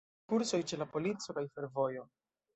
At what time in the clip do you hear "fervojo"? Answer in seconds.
1.53-2.09